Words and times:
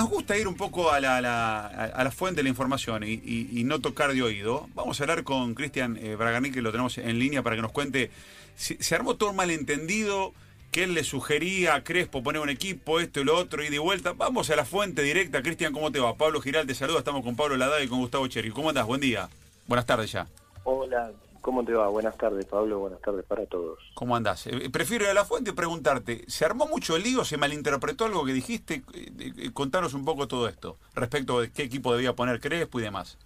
nos 0.00 0.08
gusta 0.08 0.38
ir 0.38 0.48
un 0.48 0.54
poco 0.54 0.90
a 0.90 0.98
la, 0.98 2.10
fuente 2.10 2.38
de 2.38 2.44
la 2.44 2.48
información 2.48 3.04
y, 3.04 3.62
no 3.64 3.80
tocar 3.80 4.14
de 4.14 4.22
oído. 4.22 4.66
Vamos 4.74 4.98
a 4.98 5.04
hablar 5.04 5.24
con 5.24 5.54
Cristian 5.54 5.98
eh, 6.00 6.16
que 6.54 6.62
lo 6.62 6.72
tenemos 6.72 6.96
en 6.96 7.18
línea 7.18 7.42
para 7.42 7.54
que 7.56 7.60
nos 7.62 7.70
cuente. 7.70 8.10
Si- 8.56 8.76
se 8.80 8.94
armó 8.94 9.16
todo 9.16 9.28
un 9.30 9.36
malentendido 9.36 10.32
que 10.72 10.84
él 10.84 10.94
le 10.94 11.04
sugería 11.04 11.74
a 11.74 11.84
Crespo 11.84 12.22
poner 12.22 12.40
un 12.40 12.48
equipo, 12.48 12.98
esto 12.98 13.20
y 13.20 13.24
lo 13.24 13.36
otro, 13.36 13.62
y 13.62 13.68
de 13.68 13.78
vuelta. 13.78 14.14
Vamos 14.14 14.48
a 14.48 14.56
la 14.56 14.64
fuente 14.64 15.02
directa. 15.02 15.42
Cristian, 15.42 15.74
¿cómo 15.74 15.92
te 15.92 15.98
va? 15.98 16.14
Pablo 16.14 16.40
Giral 16.40 16.66
te 16.66 16.74
saluda. 16.74 17.00
Estamos 17.00 17.22
con 17.22 17.36
Pablo 17.36 17.58
Ladada 17.58 17.82
y 17.82 17.88
con 17.88 17.98
Gustavo 17.98 18.26
Cherry. 18.26 18.52
¿Cómo 18.52 18.70
andás? 18.70 18.86
Buen 18.86 19.02
día. 19.02 19.28
Buenas 19.66 19.84
tardes 19.84 20.10
ya. 20.12 20.26
Hola, 20.64 21.10
¿cómo 21.40 21.64
te 21.64 21.72
va? 21.72 21.88
Buenas 21.88 22.16
tardes, 22.16 22.44
Pablo. 22.46 22.78
Buenas 22.78 23.00
tardes 23.00 23.24
para 23.24 23.46
todos. 23.46 23.78
¿Cómo 23.94 24.16
andás? 24.16 24.46
Eh, 24.46 24.70
prefiero 24.70 25.04
ir 25.04 25.10
a 25.10 25.14
la 25.14 25.24
fuente 25.24 25.50
y 25.50 25.54
preguntarte, 25.54 26.24
¿se 26.28 26.44
armó 26.44 26.66
mucho 26.66 26.96
el 26.96 27.02
lío? 27.02 27.24
¿Se 27.24 27.36
malinterpretó 27.36 28.04
algo 28.04 28.24
que 28.24 28.32
dijiste? 28.32 28.82
Eh, 28.94 29.12
eh, 29.18 29.50
contanos 29.52 29.94
un 29.94 30.04
poco 30.04 30.28
todo 30.28 30.48
esto, 30.48 30.76
respecto 30.94 31.40
de 31.40 31.50
qué 31.50 31.62
equipo 31.62 31.92
debía 31.92 32.14
poner 32.14 32.40
Crespo 32.40 32.80
y 32.80 32.84
demás. 32.84 33.18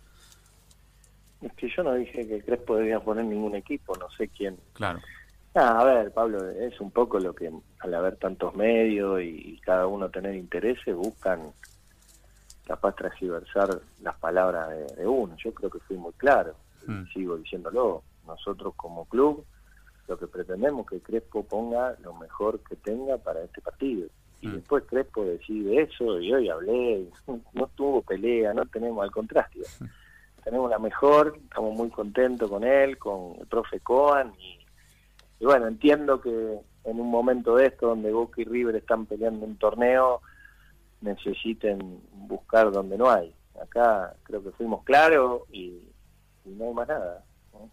Es 1.43 1.53
que 1.55 1.69
yo 1.69 1.83
no 1.83 1.95
dije 1.95 2.27
que 2.27 2.43
Crespo 2.43 2.77
debía 2.77 3.01
poner 3.01 3.25
ningún 3.25 3.55
equipo, 3.55 3.95
no 3.97 4.11
sé 4.17 4.29
quién. 4.29 4.57
Claro. 4.73 5.01
Ah, 5.55 5.81
a 5.81 5.85
ver, 5.85 6.11
Pablo, 6.13 6.51
es 6.51 6.81
un 6.81 6.91
poco 6.91 7.21
lo 7.21 7.35
que 7.35 7.51
al 7.81 7.95
haber 7.95 8.17
tantos 8.17 8.55
medios 8.55 9.21
y, 9.21 9.55
y 9.55 9.61
cada 9.61 9.87
uno 9.87 10.09
tener 10.09 10.35
intereses, 10.35 10.97
buscan 10.97 11.53
capaz 12.67 12.97
transgiversar 12.97 13.81
las 14.03 14.17
palabras 14.17 14.71
de, 14.71 14.87
de 14.97 15.07
uno. 15.07 15.37
Yo 15.37 15.53
creo 15.53 15.71
que 15.71 15.79
fui 15.81 15.97
muy 15.97 16.13
claro, 16.15 16.57
Mm. 16.87 17.07
sigo 17.13 17.37
diciéndolo. 17.37 18.03
Nosotros 18.27 18.75
como 18.77 19.05
club 19.07 19.45
lo 20.09 20.19
que 20.19 20.27
pretendemos 20.27 20.85
es 20.85 20.91
que 20.91 21.01
Crespo 21.01 21.45
ponga 21.45 21.95
lo 22.03 22.15
mejor 22.15 22.61
que 22.61 22.77
tenga 22.77 23.17
para 23.19 23.43
este 23.43 23.61
partido. 23.61 24.09
Y 24.41 24.49
Mm. 24.49 24.55
después 24.57 24.85
Crespo 24.85 25.25
decide 25.25 25.83
eso 25.83 26.21
y 26.21 26.33
hoy 26.33 26.49
hablé, 26.49 27.07
no 27.55 27.67
tuvo 27.75 28.03
pelea, 28.03 28.53
no 28.55 28.67
tenemos 28.67 29.03
al 29.03 29.11
contrario. 29.11 29.65
Tenemos 30.43 30.69
la 30.71 30.79
mejor, 30.79 31.39
estamos 31.43 31.75
muy 31.75 31.89
contentos 31.89 32.51
con 32.51 32.65
él, 32.65 32.99
con 32.99 33.35
el 33.41 33.47
profe 33.47 33.81
Coan 33.81 34.35
y, 34.39 34.59
y 35.41 35.45
bueno, 35.47 35.67
entiendo 35.69 36.21
que 36.21 36.59
en 36.85 37.01
un 37.01 37.11
momento 37.11 37.57
de 37.57 37.67
esto 37.67 37.87
donde 37.89 38.13
Boca 38.13 38.43
y 38.43 38.45
River 38.45 38.77
están 38.77 39.07
peleando 39.07 39.47
un 39.47 39.57
torneo, 39.57 40.21
necesiten 41.01 42.01
buscar 42.13 42.71
donde 42.73 42.99
no 42.99 43.11
hay. 43.11 43.35
Acá 43.61 44.15
creo 44.25 44.43
que 44.43 44.51
fuimos 44.51 44.85
claros 44.85 45.43
y, 45.51 45.79
y 46.45 46.51
no 46.51 46.69
hay 46.69 46.75
más 46.75 46.89
nada. 46.89 47.25
¿no? 47.53 47.71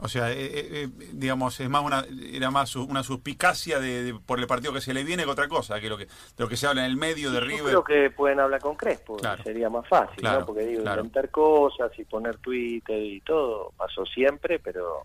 O 0.00 0.06
sea, 0.08 0.30
eh, 0.30 0.36
eh, 0.44 0.68
eh, 0.72 0.88
digamos, 1.12 1.58
es 1.60 1.68
más 1.68 1.82
una, 1.84 2.04
era 2.32 2.50
más 2.50 2.76
una 2.76 3.02
suspicacia 3.02 3.80
de, 3.80 4.04
de- 4.04 4.14
por 4.14 4.38
el 4.38 4.46
partido 4.46 4.72
que 4.72 4.80
se 4.80 4.94
le 4.94 5.02
viene 5.04 5.24
que 5.24 5.30
otra 5.30 5.48
cosa, 5.48 5.80
que 5.80 5.88
lo 5.88 5.96
que, 5.98 6.04
de 6.06 6.10
lo 6.38 6.48
que 6.48 6.56
se 6.56 6.66
habla 6.66 6.84
en 6.84 6.90
el 6.92 6.96
medio 6.96 7.30
de 7.32 7.40
Yo 7.40 7.44
River. 7.46 7.64
creo 7.64 7.84
que 7.84 8.10
pueden 8.10 8.38
hablar 8.40 8.60
con 8.60 8.76
Crespo, 8.76 9.16
Claro. 9.16 9.42
sería 9.42 9.68
más 9.70 9.88
fácil, 9.88 10.18
Claro, 10.18 10.40
¿no? 10.40 10.46
Porque 10.46 10.66
digo, 10.66 10.82
claro. 10.82 11.00
inventar 11.00 11.30
cosas 11.30 11.90
y 11.98 12.04
poner 12.04 12.36
Twitter 12.38 13.02
y 13.02 13.20
todo, 13.22 13.72
pasó 13.76 14.06
siempre, 14.06 14.58
pero 14.60 15.02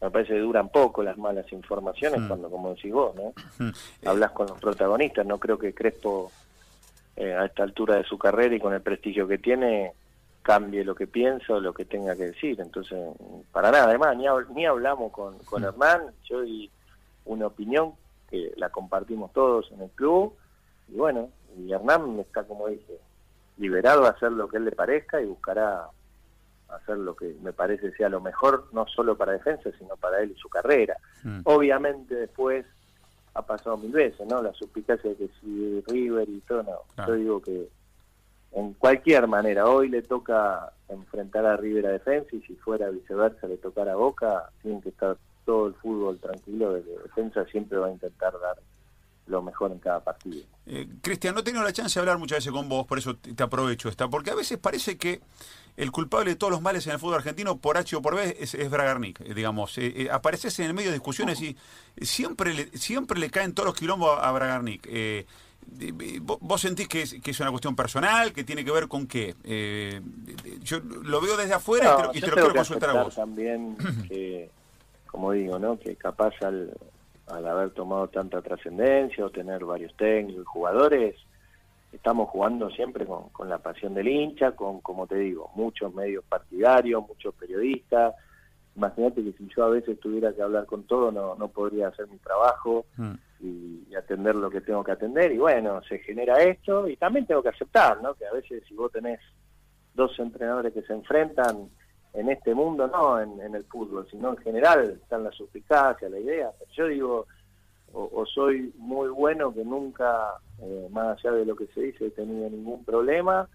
me 0.00 0.10
parece 0.10 0.32
que 0.32 0.40
duran 0.40 0.68
poco 0.70 1.04
las 1.04 1.16
malas 1.16 1.46
informaciones 1.52 2.20
Mm. 2.22 2.26
cuando, 2.28 2.50
como 2.50 2.74
decís 2.74 2.92
vos, 2.92 3.14
¿no? 3.14 3.32
Mm. 3.64 3.70
Hablas 4.08 4.32
con 4.32 4.48
los 4.48 4.58
protagonistas, 4.60 5.24
no 5.24 5.38
creo 5.38 5.56
que 5.56 5.72
Crespo 5.72 6.32
eh, 7.14 7.32
a 7.34 7.44
esta 7.44 7.62
altura 7.62 7.96
de 7.96 8.04
su 8.04 8.18
carrera 8.18 8.56
y 8.56 8.58
con 8.58 8.72
el 8.74 8.80
prestigio 8.80 9.28
que 9.28 9.38
tiene 9.38 9.92
cambie 10.42 10.84
lo 10.84 10.94
que 10.94 11.06
piensa 11.06 11.54
o 11.54 11.60
lo 11.60 11.72
que 11.72 11.84
tenga 11.84 12.16
que 12.16 12.26
decir. 12.26 12.60
Entonces, 12.60 12.98
para 13.52 13.70
nada, 13.70 13.84
además, 13.84 14.16
ni, 14.16 14.26
ni 14.54 14.66
hablamos 14.66 15.12
con, 15.12 15.38
con 15.38 15.62
Mm. 15.62 15.66
Hernán, 15.66 16.02
yo 16.24 16.42
di 16.42 16.70
una 17.24 17.46
opinión 17.46 17.94
que 18.28 18.52
la 18.56 18.70
compartimos 18.70 19.32
todos 19.32 19.70
en 19.72 19.82
el 19.82 19.90
club, 19.90 20.34
y 20.88 20.96
bueno, 20.96 21.30
y 21.56 21.72
Hernán 21.72 22.18
está, 22.18 22.44
como 22.44 22.68
dije, 22.68 22.98
liberado 23.58 24.06
a 24.06 24.10
hacer 24.10 24.32
lo 24.32 24.48
que 24.48 24.56
él 24.56 24.64
le 24.64 24.72
parezca 24.72 25.20
y 25.20 25.26
buscará 25.26 25.88
hacer 26.68 26.96
lo 26.96 27.14
que 27.14 27.36
me 27.42 27.52
parece 27.52 27.92
sea 27.92 28.08
lo 28.08 28.20
mejor, 28.20 28.68
no 28.72 28.86
solo 28.86 29.16
para 29.16 29.32
defensa, 29.32 29.70
sino 29.78 29.96
para 29.96 30.20
él 30.22 30.32
y 30.32 30.40
su 30.40 30.48
carrera. 30.48 30.96
Mm. 31.22 31.40
Obviamente 31.44 32.14
después 32.14 32.64
ha 33.34 33.42
pasado 33.42 33.76
mil 33.76 33.92
veces, 33.92 34.26
¿no? 34.26 34.42
La 34.42 34.52
suspicacia 34.54 35.10
de 35.10 35.16
que 35.16 35.28
si 35.40 35.80
River 35.86 36.28
y 36.28 36.40
todo, 36.40 36.62
no. 36.62 36.78
Claro. 36.94 37.12
Yo 37.12 37.18
digo 37.20 37.42
que 37.42 37.68
en 38.54 38.74
cualquier 38.74 39.26
manera, 39.26 39.66
hoy 39.66 39.88
le 39.88 40.02
toca 40.02 40.72
enfrentar 40.88 41.46
a 41.46 41.56
River 41.56 41.86
defensa 41.86 42.28
y 42.36 42.40
si 42.42 42.54
fuera 42.56 42.90
viceversa 42.90 43.46
le 43.46 43.56
tocara 43.56 43.92
a 43.92 43.96
Boca, 43.96 44.50
tienen 44.60 44.82
que 44.82 44.90
estar 44.90 45.16
todo 45.44 45.68
el 45.68 45.74
fútbol 45.74 46.18
tranquilo 46.18 46.74
de 46.74 46.82
defensa 46.82 47.44
siempre 47.46 47.78
va 47.78 47.88
a 47.88 47.92
intentar 47.92 48.32
dar 48.40 48.58
lo 49.26 49.42
mejor 49.42 49.72
en 49.72 49.78
cada 49.78 50.00
partido. 50.00 50.44
Eh, 50.66 50.86
Cristian, 51.00 51.34
no 51.34 51.40
he 51.40 51.44
tenido 51.44 51.64
la 51.64 51.72
chance 51.72 51.98
de 51.98 52.00
hablar 52.00 52.18
muchas 52.18 52.38
veces 52.38 52.52
con 52.52 52.68
vos, 52.68 52.86
por 52.86 52.98
eso 52.98 53.16
te 53.16 53.42
aprovecho 53.42 53.88
esta, 53.88 54.08
porque 54.08 54.30
a 54.30 54.34
veces 54.34 54.58
parece 54.58 54.98
que 54.98 55.20
el 55.76 55.90
culpable 55.90 56.30
de 56.30 56.36
todos 56.36 56.50
los 56.50 56.60
males 56.60 56.86
en 56.86 56.92
el 56.92 56.98
fútbol 56.98 57.14
argentino, 57.16 57.56
por 57.56 57.78
H 57.78 57.96
o 57.96 58.02
por 58.02 58.14
B, 58.14 58.36
es, 58.38 58.70
Bragarnik, 58.70 59.20
eh, 59.20 59.34
digamos. 59.34 59.78
Eh, 59.78 60.02
eh, 60.02 60.08
apareces 60.10 60.58
en 60.58 60.66
el 60.66 60.74
medio 60.74 60.90
de 60.90 60.96
discusiones 60.96 61.40
y 61.40 61.56
siempre 62.00 62.52
le, 62.52 62.66
siempre 62.76 63.18
le 63.18 63.30
caen 63.30 63.54
todos 63.54 63.68
los 63.68 63.74
quilombos 63.74 64.18
a, 64.18 64.28
a 64.28 64.32
Bragarnik. 64.32 64.86
¿Vos 66.20 66.60
sentís 66.60 66.88
que 66.88 67.02
es, 67.02 67.20
que 67.20 67.30
es 67.30 67.40
una 67.40 67.50
cuestión 67.50 67.74
personal, 67.74 68.32
que 68.32 68.44
tiene 68.44 68.64
que 68.64 68.70
ver 68.70 68.88
con 68.88 69.06
qué? 69.06 69.34
Eh, 69.44 70.00
yo 70.62 70.80
lo 70.80 71.20
veo 71.20 71.36
desde 71.36 71.54
afuera 71.54 72.10
y 72.12 72.12
te 72.12 72.18
y 72.18 72.20
te 72.20 72.26
lo 72.28 72.34
quiero 72.34 72.54
consultar 72.54 72.90
a 72.90 73.02
vos. 73.04 73.14
también 73.14 73.76
que, 74.08 74.50
como 75.06 75.32
digo, 75.32 75.58
¿no? 75.58 75.78
que 75.78 75.96
capaz 75.96 76.34
al, 76.42 76.72
al 77.26 77.46
haber 77.46 77.70
tomado 77.70 78.08
tanta 78.08 78.42
trascendencia 78.42 79.24
o 79.24 79.30
tener 79.30 79.64
varios 79.64 79.96
técnicos 79.96 80.42
y 80.42 80.46
jugadores, 80.46 81.16
estamos 81.92 82.28
jugando 82.30 82.70
siempre 82.70 83.06
con, 83.06 83.30
con 83.30 83.48
la 83.48 83.58
pasión 83.58 83.94
del 83.94 84.08
hincha, 84.08 84.52
con, 84.52 84.80
como 84.80 85.06
te 85.06 85.16
digo, 85.16 85.50
muchos 85.54 85.92
medios 85.94 86.24
partidarios, 86.24 87.06
muchos 87.06 87.34
periodistas. 87.34 88.14
Imagínate 88.74 89.22
que 89.22 89.32
si 89.32 89.48
yo 89.54 89.64
a 89.64 89.68
veces 89.68 90.00
tuviera 90.00 90.32
que 90.32 90.42
hablar 90.42 90.66
con 90.66 90.84
todo, 90.84 91.12
no, 91.12 91.34
no 91.34 91.48
podría 91.48 91.88
hacer 91.88 92.08
mi 92.08 92.18
trabajo 92.18 92.86
Mm. 92.96 93.12
y, 93.40 93.84
y 93.90 93.94
atender 93.94 94.34
lo 94.34 94.50
que 94.50 94.60
tengo 94.60 94.82
que 94.84 94.92
atender. 94.92 95.32
Y 95.32 95.38
bueno, 95.38 95.82
se 95.82 95.98
genera 95.98 96.42
esto 96.42 96.88
y 96.88 96.96
también 96.96 97.26
tengo 97.26 97.42
que 97.42 97.50
aceptar, 97.50 98.00
¿no? 98.02 98.14
Que 98.14 98.26
a 98.26 98.32
veces 98.32 98.62
si 98.66 98.74
vos 98.74 98.90
tenés 98.92 99.20
dos 99.94 100.18
entrenadores 100.18 100.72
que 100.72 100.82
se 100.82 100.92
enfrentan 100.94 101.68
en 102.14 102.28
este 102.30 102.54
mundo, 102.54 102.86
no 102.88 103.20
en, 103.20 103.40
en 103.40 103.54
el 103.54 103.64
fútbol, 103.64 104.06
sino 104.10 104.30
en 104.30 104.36
general, 104.38 104.98
están 105.02 105.24
la 105.24 105.32
suspicacia, 105.32 106.08
la 106.08 106.18
idea. 106.18 106.50
Pero 106.58 106.70
yo 106.72 106.86
digo, 106.86 107.26
o, 107.92 108.08
o 108.12 108.26
soy 108.26 108.72
muy 108.78 109.08
bueno 109.10 109.52
que 109.52 109.64
nunca, 109.64 110.34
eh, 110.60 110.88
más 110.90 111.18
allá 111.18 111.32
de 111.36 111.44
lo 111.44 111.56
que 111.56 111.66
se 111.68 111.80
dice, 111.82 112.06
he 112.06 112.10
tenido 112.10 112.48
ningún 112.48 112.84
problema, 112.84 113.48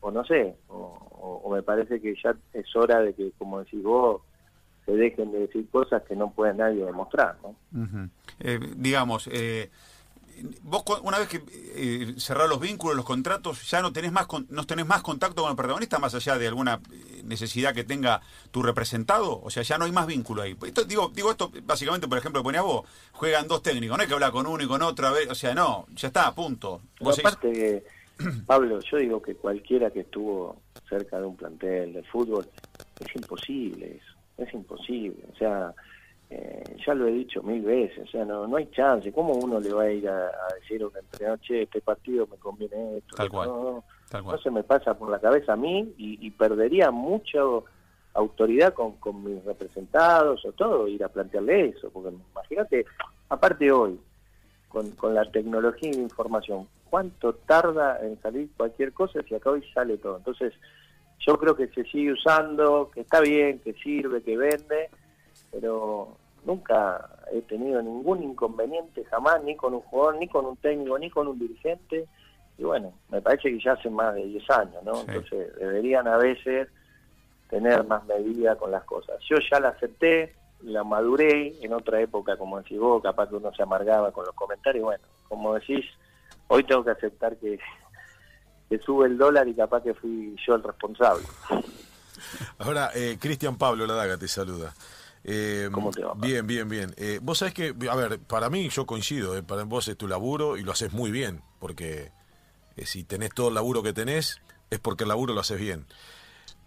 o 0.00 0.10
no 0.10 0.24
sé, 0.24 0.56
o, 0.68 0.74
o- 0.74 1.40
o 1.44 1.50
me 1.50 1.62
parece 1.62 2.00
que 2.00 2.14
ya 2.22 2.34
es 2.52 2.74
hora 2.76 3.00
de 3.00 3.14
que, 3.14 3.32
como 3.38 3.60
decís 3.60 3.82
vos, 3.82 4.22
se 4.84 4.92
dejen 4.92 5.32
de 5.32 5.40
decir 5.40 5.68
cosas 5.70 6.02
que 6.08 6.14
no 6.16 6.30
puede 6.32 6.54
nadie 6.54 6.84
demostrar, 6.84 7.36
¿no? 7.42 7.56
Eh, 8.40 8.58
digamos, 8.76 9.28
eh, 9.32 9.70
vos 10.62 10.82
una 11.02 11.18
vez 11.18 11.28
que 11.28 11.42
eh, 11.76 12.14
cerrás 12.18 12.48
los 12.48 12.60
vínculos, 12.60 12.96
los 12.96 13.04
contratos, 13.04 13.68
ya 13.70 13.80
no 13.80 13.92
tenés 13.92 14.12
más 14.12 14.26
con- 14.26 14.46
no 14.50 14.66
tenés 14.66 14.84
más 14.86 15.02
contacto 15.02 15.42
con 15.42 15.50
el 15.50 15.56
protagonista 15.56 15.98
más 15.98 16.14
allá 16.14 16.36
de 16.38 16.48
alguna 16.48 16.80
eh, 16.92 17.22
necesidad 17.24 17.72
que 17.74 17.84
tenga 17.84 18.20
tu 18.50 18.62
representado, 18.62 19.40
o 19.40 19.48
sea, 19.50 19.62
ya 19.62 19.78
no 19.78 19.84
hay 19.84 19.92
más 19.92 20.06
vínculo 20.06 20.42
ahí. 20.42 20.56
Esto, 20.66 20.84
digo, 20.84 21.10
digo 21.14 21.30
esto 21.30 21.50
básicamente, 21.62 22.08
por 22.08 22.18
ejemplo, 22.18 22.42
ponías 22.42 22.64
vos, 22.64 22.82
juegan 23.12 23.46
dos 23.48 23.62
técnicos, 23.62 23.96
no 23.96 24.02
hay 24.02 24.08
que 24.08 24.14
hablar 24.14 24.32
con 24.32 24.46
uno 24.46 24.62
y 24.62 24.66
con 24.66 24.82
otro, 24.82 25.06
a 25.06 25.12
ver, 25.12 25.30
o 25.30 25.34
sea, 25.34 25.54
no, 25.54 25.86
ya 25.94 26.08
está, 26.08 26.34
punto. 26.34 26.80
Seguís- 27.16 27.20
aparte, 27.28 27.84
Pablo, 28.46 28.80
yo 28.80 28.96
digo 28.98 29.22
que 29.22 29.34
cualquiera 29.36 29.90
que 29.90 30.00
estuvo 30.00 30.60
cerca 30.88 31.18
de 31.18 31.26
un 31.26 31.36
plantel 31.36 31.92
de 31.94 32.02
fútbol, 32.04 32.46
es 33.00 33.16
imposible 33.16 33.96
eso, 34.02 34.14
es 34.38 34.52
imposible. 34.54 35.22
O 35.32 35.36
sea, 35.36 35.72
eh, 36.30 36.76
ya 36.86 36.94
lo 36.94 37.06
he 37.06 37.12
dicho 37.12 37.42
mil 37.42 37.62
veces, 37.62 38.08
o 38.08 38.10
sea, 38.10 38.24
no, 38.24 38.46
no 38.46 38.56
hay 38.56 38.66
chance. 38.70 39.12
¿Cómo 39.12 39.34
uno 39.34 39.60
le 39.60 39.72
va 39.72 39.82
a 39.84 39.90
ir 39.90 40.08
a, 40.08 40.26
a 40.26 40.54
decir 40.60 40.82
a 40.82 40.86
un 40.86 40.96
entrenador, 40.96 41.40
che, 41.40 41.62
este 41.62 41.80
partido 41.80 42.26
me 42.26 42.36
conviene 42.36 42.98
esto? 42.98 43.16
Tal 43.16 43.28
cual, 43.30 43.48
No, 43.48 43.62
no, 43.62 43.84
tal 44.10 44.22
no 44.22 44.28
cual. 44.30 44.42
se 44.42 44.50
me 44.50 44.62
pasa 44.62 44.94
por 44.94 45.10
la 45.10 45.18
cabeza 45.20 45.52
a 45.52 45.56
mí 45.56 45.94
y, 45.98 46.26
y 46.26 46.30
perdería 46.30 46.90
mucha 46.90 47.38
autoridad 48.14 48.72
con, 48.74 48.92
con 48.96 49.22
mis 49.24 49.44
representados 49.44 50.44
o 50.44 50.52
todo, 50.52 50.86
ir 50.88 51.02
a 51.04 51.08
plantearle 51.08 51.70
eso, 51.70 51.90
porque 51.90 52.10
imagínate, 52.32 52.86
aparte 53.28 53.70
hoy, 53.72 53.98
con, 54.68 54.90
con 54.92 55.14
la 55.14 55.24
tecnología 55.30 55.90
y 55.90 55.94
la 55.94 56.02
información, 56.02 56.66
¿cuánto 56.90 57.34
tarda 57.34 57.98
en 58.04 58.20
salir 58.22 58.48
cualquier 58.56 58.92
cosa 58.92 59.20
si 59.28 59.34
acá 59.34 59.50
hoy 59.50 59.62
sale 59.74 59.98
todo? 59.98 60.16
Entonces, 60.16 60.52
yo 61.26 61.38
creo 61.38 61.56
que 61.56 61.68
se 61.68 61.84
sigue 61.84 62.12
usando, 62.12 62.90
que 62.92 63.00
está 63.00 63.20
bien, 63.20 63.58
que 63.60 63.72
sirve, 63.74 64.22
que 64.22 64.36
vende, 64.36 64.90
pero 65.50 66.16
nunca 66.44 67.08
he 67.32 67.40
tenido 67.42 67.80
ningún 67.82 68.22
inconveniente 68.22 69.04
jamás, 69.04 69.42
ni 69.42 69.56
con 69.56 69.74
un 69.74 69.80
jugador, 69.80 70.16
ni 70.16 70.28
con 70.28 70.44
un 70.44 70.56
técnico, 70.56 70.98
ni 70.98 71.10
con 71.10 71.28
un 71.28 71.38
dirigente, 71.38 72.06
y 72.58 72.62
bueno, 72.62 72.92
me 73.08 73.20
parece 73.20 73.50
que 73.50 73.58
ya 73.60 73.72
hace 73.72 73.90
más 73.90 74.14
de 74.14 74.24
10 74.26 74.50
años, 74.50 74.82
¿no? 74.84 74.94
Sí. 74.94 75.04
Entonces, 75.08 75.56
deberían 75.56 76.06
a 76.06 76.16
veces 76.16 76.68
tener 77.48 77.84
más 77.84 78.04
medida 78.06 78.56
con 78.56 78.70
las 78.70 78.84
cosas. 78.84 79.18
Yo 79.28 79.36
ya 79.50 79.60
la 79.60 79.70
acepté, 79.70 80.34
la 80.62 80.84
maduré, 80.84 81.54
en 81.62 81.72
otra 81.72 82.00
época, 82.00 82.36
como 82.36 82.58
decís 82.58 82.78
vos, 82.78 83.02
capaz 83.02 83.28
que 83.28 83.36
uno 83.36 83.52
se 83.54 83.62
amargaba 83.62 84.12
con 84.12 84.24
los 84.24 84.34
comentarios, 84.34 84.84
bueno, 84.84 85.04
como 85.28 85.54
decís, 85.54 85.84
hoy 86.48 86.64
tengo 86.64 86.84
que 86.84 86.90
aceptar 86.90 87.36
que, 87.36 87.58
que 88.68 88.78
sube 88.78 89.06
el 89.06 89.18
dólar 89.18 89.48
y 89.48 89.54
capaz 89.54 89.82
que 89.82 89.94
fui 89.94 90.34
yo 90.46 90.54
el 90.54 90.62
responsable. 90.62 91.24
Ahora, 92.58 92.90
eh, 92.94 93.18
Cristian 93.20 93.56
Pablo 93.56 93.86
Ladaga 93.86 94.16
te 94.16 94.28
saluda. 94.28 94.74
Eh, 95.22 95.68
¿Cómo 95.72 95.90
te 95.90 96.02
va? 96.02 96.14
Bien, 96.14 96.46
bien, 96.46 96.68
bien. 96.68 96.94
Eh, 96.96 97.18
vos 97.22 97.38
sabés 97.38 97.54
que, 97.54 97.74
a 97.90 97.96
ver, 97.96 98.18
para 98.20 98.50
mí 98.50 98.68
yo 98.68 98.86
coincido, 98.86 99.42
para 99.44 99.64
vos 99.64 99.88
es 99.88 99.96
tu 99.96 100.06
laburo 100.06 100.56
y 100.56 100.62
lo 100.62 100.72
haces 100.72 100.92
muy 100.92 101.10
bien, 101.10 101.42
porque 101.58 102.12
si 102.84 103.04
tenés 103.04 103.30
todo 103.30 103.48
el 103.48 103.54
laburo 103.54 103.82
que 103.82 103.92
tenés, 103.92 104.40
es 104.70 104.78
porque 104.80 105.04
el 105.04 105.08
laburo 105.08 105.34
lo 105.34 105.40
haces 105.40 105.58
bien. 105.58 105.86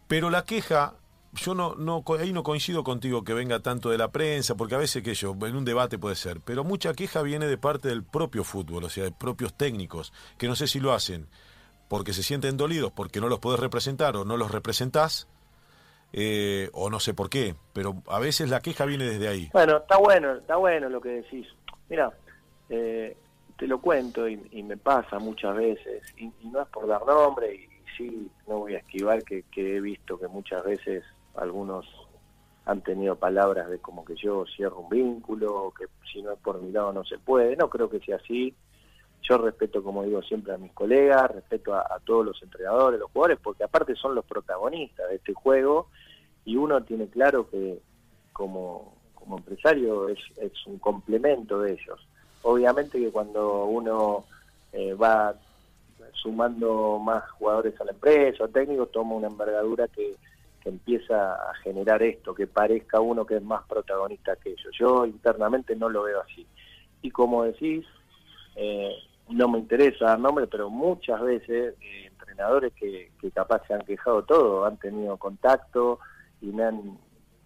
Pero 0.07 0.29
la 0.29 0.43
queja, 0.43 0.95
yo 1.33 1.53
no, 1.53 1.75
no, 1.75 2.03
ahí 2.19 2.33
no 2.33 2.43
coincido 2.43 2.83
contigo 2.83 3.23
que 3.23 3.33
venga 3.33 3.59
tanto 3.59 3.89
de 3.89 3.97
la 3.97 4.11
prensa, 4.11 4.55
porque 4.55 4.75
a 4.75 4.79
veces 4.79 5.03
que 5.03 5.13
yo, 5.13 5.35
en 5.41 5.55
un 5.55 5.65
debate 5.65 5.99
puede 5.99 6.15
ser, 6.15 6.41
pero 6.41 6.63
mucha 6.63 6.93
queja 6.93 7.21
viene 7.21 7.45
de 7.45 7.57
parte 7.57 7.89
del 7.89 8.03
propio 8.03 8.43
fútbol, 8.43 8.85
o 8.85 8.89
sea, 8.89 9.03
de 9.03 9.11
propios 9.11 9.55
técnicos, 9.55 10.13
que 10.37 10.47
no 10.47 10.55
sé 10.55 10.67
si 10.67 10.79
lo 10.79 10.93
hacen 10.93 11.27
porque 11.87 12.13
se 12.13 12.23
sienten 12.23 12.57
dolidos, 12.57 12.91
porque 12.91 13.21
no 13.21 13.29
los 13.29 13.39
podés 13.39 13.59
representar 13.59 14.15
o 14.17 14.25
no 14.25 14.37
los 14.37 14.51
representás, 14.51 15.27
eh, 16.13 16.69
o 16.73 16.89
no 16.89 16.99
sé 16.99 17.13
por 17.13 17.29
qué, 17.29 17.55
pero 17.73 18.01
a 18.07 18.19
veces 18.19 18.49
la 18.49 18.61
queja 18.61 18.85
viene 18.85 19.05
desde 19.05 19.27
ahí. 19.27 19.49
Bueno, 19.53 19.77
está 19.77 19.97
bueno, 19.97 20.35
está 20.35 20.55
bueno 20.55 20.89
lo 20.89 21.01
que 21.01 21.09
decís. 21.09 21.47
Mira, 21.89 22.11
eh, 22.69 23.15
te 23.57 23.67
lo 23.67 23.79
cuento 23.79 24.27
y, 24.27 24.63
me 24.63 24.77
pasa 24.77 25.19
muchas 25.19 25.55
veces, 25.55 26.03
y, 26.17 26.25
y, 26.25 26.49
no 26.49 26.61
es 26.61 26.67
por 26.67 26.87
dar 26.87 27.05
nombre, 27.05 27.55
y, 27.55 27.67
sí, 27.97 28.29
no 28.47 28.59
voy 28.59 28.75
a 28.75 28.79
esquivar 28.79 29.23
que, 29.23 29.43
que, 29.51 29.77
he 29.77 29.81
visto 29.81 30.19
que 30.19 30.27
muchas 30.27 30.63
veces 30.63 31.03
algunos 31.35 31.85
han 32.65 32.81
tenido 32.81 33.15
palabras 33.15 33.69
de 33.69 33.79
como 33.79 34.05
que 34.05 34.15
yo 34.15 34.45
cierro 34.55 34.79
un 34.79 34.89
vínculo, 34.89 35.73
que 35.77 35.85
si 36.11 36.21
no 36.21 36.33
es 36.33 36.39
por 36.39 36.61
mi 36.61 36.71
lado 36.71 36.93
no 36.93 37.03
se 37.05 37.17
puede, 37.17 37.55
no 37.55 37.69
creo 37.69 37.89
que 37.89 37.99
sea 37.99 38.17
así. 38.17 38.53
Yo 39.21 39.37
respeto, 39.37 39.83
como 39.83 40.03
digo 40.03 40.21
siempre, 40.21 40.53
a 40.53 40.57
mis 40.57 40.71
colegas, 40.71 41.29
respeto 41.31 41.75
a, 41.75 41.99
todos 42.05 42.25
los 42.25 42.41
entrenadores, 42.41 42.99
los 42.99 43.11
jugadores, 43.11 43.39
porque 43.43 43.63
aparte 43.63 43.95
son 43.95 44.15
los 44.15 44.25
protagonistas 44.25 45.09
de 45.09 45.15
este 45.15 45.33
juego 45.33 45.89
y 46.45 46.55
uno 46.55 46.81
tiene 46.83 47.07
claro 47.07 47.49
que 47.49 47.79
como, 48.31 48.93
como 49.13 49.37
empresario 49.37 50.07
es, 50.07 50.19
es 50.37 50.53
un 50.65 50.79
complemento 50.79 51.59
de 51.59 51.73
ellos. 51.73 51.99
Obviamente 52.43 52.99
que 52.99 53.11
cuando 53.11 53.65
uno 53.65 54.25
eh, 54.71 54.93
va 54.93 55.35
sumando 56.13 56.99
más 56.99 57.29
jugadores 57.31 57.79
a 57.81 57.85
la 57.85 57.91
empresa 57.91 58.43
o 58.43 58.47
técnicos, 58.47 58.91
toma 58.91 59.15
una 59.15 59.27
envergadura 59.27 59.87
que, 59.87 60.15
que, 60.61 60.69
empieza 60.69 61.33
a 61.33 61.53
generar 61.55 62.01
esto, 62.03 62.33
que 62.33 62.47
parezca 62.47 62.99
uno 62.99 63.25
que 63.25 63.37
es 63.37 63.43
más 63.43 63.65
protagonista 63.67 64.35
que 64.35 64.51
ellos. 64.51 64.73
Yo 64.77 65.05
internamente 65.05 65.75
no 65.75 65.89
lo 65.89 66.03
veo 66.03 66.21
así. 66.21 66.45
Y 67.01 67.11
como 67.11 67.43
decís, 67.43 67.85
eh, 68.55 68.95
no 69.29 69.47
me 69.47 69.59
interesa 69.59 70.05
dar 70.05 70.19
nombre, 70.19 70.47
pero 70.47 70.69
muchas 70.69 71.21
veces 71.21 71.75
eh, 71.81 72.05
entrenadores 72.07 72.73
que, 72.73 73.11
que 73.19 73.31
capaz 73.31 73.65
se 73.67 73.73
han 73.73 73.81
quejado 73.81 74.23
todo, 74.23 74.65
han 74.65 74.77
tenido 74.77 75.17
contacto, 75.17 75.99
y 76.41 76.47
me 76.47 76.63
han 76.63 76.97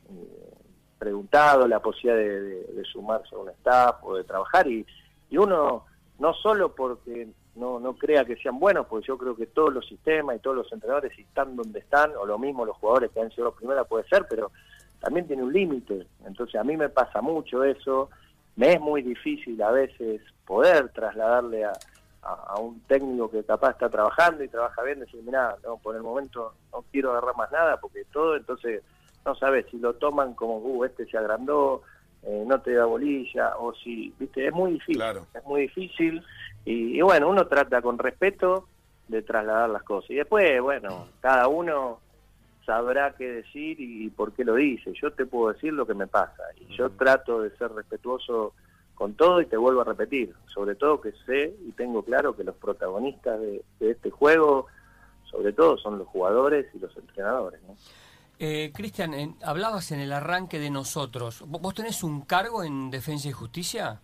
eh, 0.09 0.53
preguntado 0.99 1.67
la 1.67 1.79
posibilidad 1.79 2.17
de, 2.17 2.63
de, 2.73 2.83
sumarse 2.85 3.33
a 3.35 3.39
un 3.39 3.49
staff 3.49 4.03
o 4.03 4.15
de 4.15 4.23
trabajar 4.23 4.67
y, 4.67 4.85
y 5.29 5.37
uno 5.37 5.85
no 6.19 6.33
solo 6.35 6.75
porque 6.75 7.29
no, 7.55 7.79
no 7.79 7.93
crea 7.95 8.25
que 8.25 8.35
sean 8.37 8.59
buenos, 8.59 8.85
porque 8.87 9.07
yo 9.07 9.17
creo 9.17 9.35
que 9.35 9.47
todos 9.47 9.73
los 9.73 9.87
sistemas 9.87 10.35
y 10.35 10.39
todos 10.39 10.57
los 10.57 10.71
entrenadores 10.71 11.17
están 11.17 11.55
donde 11.55 11.79
están, 11.79 12.11
o 12.15 12.25
lo 12.25 12.37
mismo 12.37 12.65
los 12.65 12.77
jugadores 12.77 13.11
que 13.11 13.21
han 13.21 13.31
sido 13.31 13.45
los 13.45 13.55
primeros 13.55 13.87
puede 13.87 14.07
ser, 14.07 14.25
pero 14.29 14.51
también 14.99 15.27
tiene 15.27 15.43
un 15.43 15.51
límite. 15.51 16.07
Entonces 16.25 16.59
a 16.59 16.63
mí 16.63 16.77
me 16.77 16.89
pasa 16.89 17.21
mucho 17.21 17.63
eso, 17.63 18.09
me 18.61 18.73
es 18.73 18.79
muy 18.79 19.01
difícil 19.01 19.59
a 19.63 19.71
veces 19.71 20.21
poder 20.45 20.89
trasladarle 20.89 21.65
a, 21.65 21.73
a, 22.21 22.33
a, 22.49 22.59
un 22.59 22.79
técnico 22.81 23.31
que 23.31 23.43
capaz 23.43 23.71
está 23.71 23.89
trabajando 23.89 24.43
y 24.43 24.49
trabaja 24.49 24.83
bien, 24.83 24.99
decir, 24.99 25.19
mira, 25.25 25.55
no, 25.63 25.77
por 25.77 25.95
el 25.95 26.03
momento 26.03 26.53
no 26.71 26.85
quiero 26.91 27.09
agarrar 27.09 27.35
más 27.35 27.51
nada 27.51 27.77
porque 27.77 28.05
todo, 28.13 28.35
entonces 28.35 28.83
no 29.25 29.33
sabes 29.33 29.65
si 29.71 29.79
lo 29.79 29.93
toman 29.95 30.35
como, 30.35 30.57
uh, 30.57 30.85
este 30.85 31.07
se 31.07 31.17
agrandó, 31.17 31.81
eh, 32.21 32.43
no 32.45 32.61
te 32.61 32.73
da 32.73 32.85
bolilla, 32.85 33.57
o 33.57 33.73
si, 33.73 34.13
viste, 34.19 34.45
es 34.45 34.53
muy 34.53 34.73
difícil, 34.73 34.97
claro. 34.97 35.25
es 35.33 35.43
muy 35.43 35.61
difícil, 35.61 36.23
y, 36.63 36.99
y, 36.99 37.01
bueno, 37.01 37.29
uno 37.29 37.47
trata 37.47 37.81
con 37.81 37.97
respeto 37.97 38.67
de 39.07 39.23
trasladar 39.23 39.71
las 39.71 39.81
cosas, 39.81 40.11
y 40.11 40.15
después, 40.17 40.61
bueno, 40.61 41.07
cada 41.19 41.47
uno 41.47 41.99
sabrá 42.71 43.13
qué 43.17 43.29
decir 43.29 43.81
y, 43.81 44.05
y 44.05 44.09
por 44.09 44.31
qué 44.31 44.45
lo 44.45 44.55
dice, 44.55 44.93
yo 44.93 45.11
te 45.11 45.25
puedo 45.25 45.51
decir 45.51 45.73
lo 45.73 45.85
que 45.85 45.93
me 45.93 46.07
pasa, 46.07 46.41
y 46.57 46.73
yo 46.77 46.89
trato 46.91 47.41
de 47.41 47.49
ser 47.57 47.69
respetuoso 47.73 48.53
con 48.95 49.15
todo 49.15 49.41
y 49.41 49.45
te 49.45 49.57
vuelvo 49.57 49.81
a 49.81 49.83
repetir, 49.83 50.33
sobre 50.45 50.75
todo 50.75 51.01
que 51.01 51.11
sé 51.25 51.53
y 51.67 51.73
tengo 51.73 52.01
claro 52.01 52.33
que 52.33 52.45
los 52.45 52.55
protagonistas 52.55 53.41
de, 53.41 53.61
de 53.81 53.91
este 53.91 54.09
juego, 54.09 54.67
sobre 55.29 55.51
todo 55.51 55.77
son 55.79 55.97
los 55.97 56.07
jugadores 56.07 56.67
y 56.73 56.79
los 56.79 56.95
entrenadores. 56.95 57.59
¿no? 57.67 57.75
Eh, 58.39 58.71
Cristian, 58.73 59.35
hablabas 59.43 59.91
en 59.91 59.99
el 59.99 60.13
arranque 60.13 60.57
de 60.57 60.69
nosotros. 60.69 61.43
¿Vos 61.45 61.73
tenés 61.73 62.03
un 62.03 62.21
cargo 62.21 62.63
en 62.63 62.89
Defensa 62.89 63.27
y 63.27 63.33
Justicia? 63.33 63.99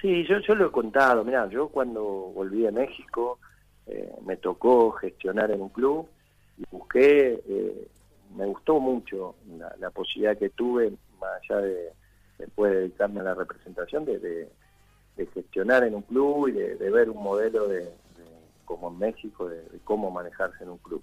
Sí, 0.00 0.24
yo, 0.28 0.38
yo 0.46 0.54
lo 0.54 0.68
he 0.68 0.70
contado. 0.70 1.24
Mira, 1.24 1.48
yo 1.48 1.68
cuando 1.68 2.02
volví 2.02 2.62
de 2.62 2.70
México 2.70 3.40
eh, 3.86 4.12
me 4.24 4.36
tocó 4.36 4.92
gestionar 4.92 5.50
en 5.50 5.62
un 5.62 5.70
club 5.70 6.08
y 6.58 6.64
busqué, 6.70 7.42
eh, 7.46 7.88
me 8.34 8.46
gustó 8.46 8.80
mucho 8.80 9.36
la, 9.58 9.74
la, 9.78 9.90
posibilidad 9.90 10.36
que 10.36 10.50
tuve, 10.50 10.92
más 11.20 11.30
allá 11.42 11.60
de 11.60 11.92
después 12.38 12.72
de 12.72 12.80
dedicarme 12.80 13.20
a 13.20 13.24
la 13.24 13.34
representación, 13.34 14.04
de, 14.04 14.18
de, 14.18 14.48
de 15.16 15.26
gestionar 15.28 15.84
en 15.84 15.94
un 15.94 16.02
club 16.02 16.48
y 16.48 16.52
de, 16.52 16.76
de 16.76 16.90
ver 16.90 17.08
un 17.10 17.22
modelo 17.22 17.66
de, 17.68 17.88
como 18.64 18.88
en 18.88 18.98
México, 18.98 19.48
de, 19.48 19.62
cómo 19.84 20.10
manejarse 20.10 20.62
en 20.62 20.70
un 20.70 20.78
club. 20.78 21.02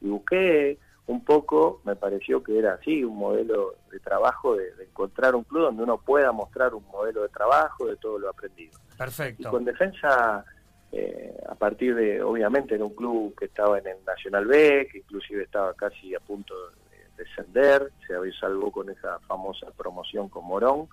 Y 0.00 0.08
busqué 0.08 0.78
un 1.06 1.24
poco, 1.24 1.80
me 1.84 1.94
pareció 1.96 2.42
que 2.42 2.58
era 2.58 2.74
así, 2.74 3.04
un 3.04 3.16
modelo 3.16 3.76
de 3.90 4.00
trabajo, 4.00 4.56
de, 4.56 4.74
de, 4.74 4.84
encontrar 4.84 5.34
un 5.34 5.44
club 5.44 5.64
donde 5.64 5.82
uno 5.82 5.98
pueda 5.98 6.32
mostrar 6.32 6.74
un 6.74 6.84
modelo 6.88 7.22
de 7.22 7.28
trabajo 7.28 7.86
de 7.86 7.96
todo 7.96 8.18
lo 8.18 8.30
aprendido. 8.30 8.78
Perfecto. 8.96 9.48
Y 9.48 9.50
con 9.50 9.64
defensa, 9.64 10.44
eh, 10.92 11.36
a 11.48 11.54
partir 11.54 11.94
de, 11.94 12.22
obviamente, 12.22 12.74
en 12.74 12.82
un 12.82 12.94
club 12.94 13.34
que 13.36 13.46
estaba 13.46 13.78
en 13.78 13.86
el 13.86 13.96
Nacional 14.04 14.46
B, 14.46 14.88
que 14.90 14.98
inclusive 14.98 15.42
estaba 15.42 15.74
casi 15.74 16.14
a 16.14 16.20
punto 16.20 16.54
de 16.68 17.24
descender, 17.24 17.90
se 18.06 18.14
salvó 18.38 18.70
con 18.70 18.90
esa 18.90 19.18
famosa 19.20 19.66
promoción 19.76 20.28
con 20.28 20.44
Morón, 20.44 20.88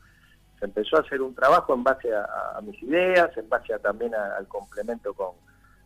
se 0.60 0.66
empezó 0.66 0.98
a 0.98 1.02
hacer 1.02 1.22
un 1.22 1.34
trabajo 1.34 1.74
en 1.74 1.84
base 1.84 2.14
a, 2.14 2.58
a 2.58 2.62
mis 2.62 2.82
ideas, 2.84 3.36
en 3.38 3.50
base 3.50 3.74
a, 3.74 3.80
también 3.80 4.14
a, 4.16 4.38
al 4.38 4.48
complemento 4.48 5.14
con, 5.14 5.32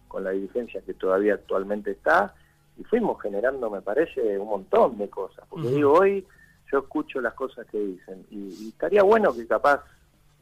con 0.08 0.24
la 0.24 0.32
dirigencia 0.32 0.82
que 0.82 0.94
todavía 0.94 1.36
actualmente 1.36 1.92
está, 1.92 2.34
y 2.78 2.84
fuimos 2.84 3.22
generando, 3.22 3.70
me 3.70 3.82
parece, 3.82 4.38
un 4.38 4.50
montón 4.50 4.98
de 4.98 5.10
cosas. 5.10 5.46
Porque 5.50 5.68
uh 5.68 5.72
-huh. 5.72 5.76
digo, 5.76 5.94
hoy 5.94 6.28
yo 6.72 6.80
escucho 6.80 7.22
las 7.22 7.34
cosas 7.34 7.66
que 7.68 7.80
dicen 7.80 8.26
y, 8.30 8.66
y, 8.66 8.70
estaría 8.70 9.04
bueno 9.04 9.34
que 9.34 9.48
capaz 9.48 9.84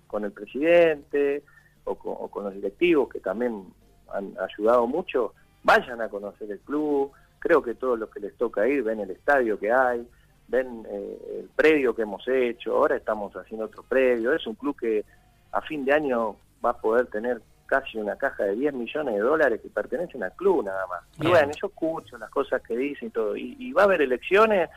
con 0.07 0.25
el 0.25 0.31
presidente 0.31 1.43
o 1.85 1.95
con, 1.95 2.13
o 2.17 2.27
con, 2.29 2.45
los 2.45 2.53
directivos 2.53 3.09
que 3.09 3.19
también 3.19 3.65
han 4.11 4.33
ayudado 4.39 4.87
mucho, 4.87 5.33
vayan 5.63 6.01
a 6.01 6.09
conocer 6.09 6.51
el 6.51 6.59
club. 6.59 7.11
Creo 7.39 7.61
que 7.61 7.75
todos 7.75 7.99
los 7.99 8.09
que 8.09 8.19
les 8.19 8.35
toca 8.37 8.67
ir 8.67 8.83
ven 8.83 8.99
el 8.99 9.11
estadio 9.11 9.59
que 9.59 9.71
hay, 9.71 10.07
ven 10.47 10.85
eh, 10.89 11.39
el 11.39 11.49
predio 11.55 11.95
que 11.95 12.03
hemos 12.03 12.27
hecho, 12.27 12.75
ahora 12.75 12.95
estamos 12.95 13.35
haciendo 13.35 13.65
otro 13.65 13.83
predio. 13.83 14.33
Es 14.33 14.45
un 14.47 14.55
club 14.55 14.77
que 14.79 15.03
a 15.51 15.61
fin 15.61 15.85
de 15.85 15.93
año 15.93 16.35
va 16.63 16.71
a 16.71 16.77
poder 16.77 17.07
tener 17.07 17.41
casi 17.65 17.97
una 17.97 18.15
caja 18.17 18.43
de 18.43 18.55
10 18.55 18.73
millones 18.73 19.15
de 19.15 19.21
dólares 19.21 19.61
que 19.61 19.69
pertenecen 19.69 20.23
al 20.23 20.33
club 20.33 20.63
nada 20.63 20.85
más. 20.87 21.01
Y 21.19 21.27
bueno, 21.27 21.51
yo 21.59 21.67
escucho 21.67 22.17
las 22.17 22.29
cosas 22.29 22.61
que 22.61 22.77
dicen 22.77 23.07
y 23.07 23.11
todo. 23.11 23.35
Y, 23.35 23.55
y, 23.59 23.71
va 23.71 23.83
a 23.83 23.85
haber 23.85 24.01
elecciones 24.01 24.69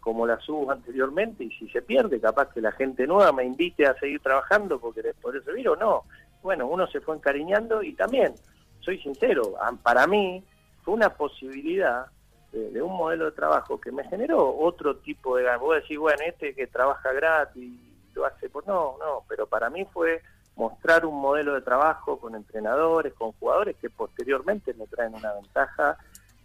como 0.00 0.26
las 0.26 0.48
hubo 0.48 0.70
anteriormente 0.70 1.44
y 1.44 1.50
si 1.50 1.68
se 1.68 1.82
pierde, 1.82 2.20
capaz 2.20 2.48
que 2.54 2.62
la 2.62 2.72
gente 2.72 3.06
nueva 3.06 3.32
me 3.32 3.44
invite 3.44 3.86
a 3.86 3.94
seguir 3.98 4.20
trabajando 4.20 4.80
porque 4.80 5.02
por 5.20 5.36
eso 5.36 5.44
servir 5.44 5.68
o 5.68 5.76
no. 5.76 6.04
Bueno, 6.42 6.66
uno 6.66 6.86
se 6.86 7.00
fue 7.00 7.16
encariñando 7.16 7.82
y 7.82 7.94
también, 7.94 8.34
soy 8.80 9.00
sincero, 9.00 9.54
para 9.82 10.06
mí 10.06 10.42
fue 10.82 10.94
una 10.94 11.10
posibilidad 11.10 12.06
de, 12.52 12.80
un 12.80 12.96
modelo 12.96 13.26
de 13.26 13.32
trabajo 13.32 13.80
que 13.80 13.92
me 13.92 14.04
generó 14.04 14.56
otro 14.56 14.96
tipo 14.96 15.36
de 15.36 15.44
ganas. 15.44 15.60
Voy 15.60 15.76
a 15.76 15.80
decir, 15.80 15.98
bueno, 15.98 16.22
este 16.24 16.54
que 16.54 16.66
trabaja 16.66 17.12
gratis 17.12 17.72
lo 18.14 18.24
hace 18.24 18.48
por... 18.48 18.66
No, 18.66 18.96
no, 18.98 19.24
pero 19.28 19.46
para 19.46 19.68
mí 19.70 19.86
fue 19.92 20.22
mostrar 20.56 21.06
un 21.06 21.20
modelo 21.20 21.54
de 21.54 21.60
trabajo 21.60 22.18
con 22.18 22.34
entrenadores, 22.34 23.12
con 23.14 23.32
jugadores 23.32 23.76
que 23.76 23.90
posteriormente 23.90 24.74
me 24.74 24.86
traen 24.86 25.14
una 25.14 25.32
ventaja 25.34 25.96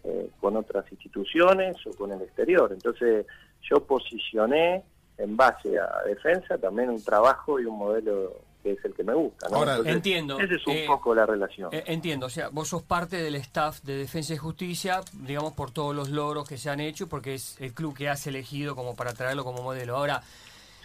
eh, 0.03 0.29
con 0.39 0.55
otras 0.55 0.89
instituciones 0.91 1.77
o 1.87 1.91
con 1.95 2.11
el 2.11 2.21
exterior. 2.21 2.71
Entonces 2.71 3.25
yo 3.61 3.83
posicioné 3.83 4.83
en 5.17 5.37
base 5.37 5.79
a 5.79 6.03
defensa 6.05 6.57
también 6.57 6.89
un 6.89 7.03
trabajo 7.03 7.59
y 7.59 7.65
un 7.65 7.77
modelo 7.77 8.33
que 8.63 8.71
es 8.71 8.85
el 8.85 8.93
que 8.93 9.03
me 9.03 9.13
gusta. 9.13 9.49
¿no? 9.49 9.57
Ahora, 9.57 9.73
Entonces, 9.73 9.95
entiendo. 9.95 10.39
Esa 10.39 10.55
es 10.55 10.65
un 10.65 10.73
eh, 10.73 10.85
poco 10.87 11.13
la 11.13 11.25
relación. 11.25 11.69
Eh, 11.73 11.83
entiendo, 11.87 12.27
o 12.27 12.29
sea, 12.29 12.49
vos 12.49 12.69
sos 12.69 12.81
parte 12.81 13.17
del 13.17 13.35
staff 13.35 13.81
de 13.81 13.97
Defensa 13.97 14.33
y 14.33 14.37
Justicia, 14.37 15.01
digamos, 15.13 15.53
por 15.53 15.71
todos 15.71 15.95
los 15.95 16.09
logros 16.09 16.47
que 16.47 16.57
se 16.57 16.69
han 16.69 16.79
hecho, 16.79 17.07
porque 17.07 17.35
es 17.35 17.59
el 17.59 17.73
club 17.73 17.95
que 17.95 18.09
has 18.09 18.25
elegido 18.25 18.75
como 18.75 18.95
para 18.95 19.13
traerlo 19.13 19.43
como 19.43 19.61
modelo. 19.61 19.97
Ahora, 19.97 20.23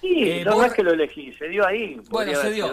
Sí, 0.00 0.30
eh, 0.30 0.44
no, 0.44 0.54
vos... 0.54 0.66
es 0.66 0.74
que 0.74 0.82
lo 0.82 0.92
elegí, 0.92 1.32
se 1.32 1.48
dio 1.48 1.66
ahí. 1.66 2.00
Bueno, 2.08 2.32
se 2.40 2.52
dio. 2.52 2.70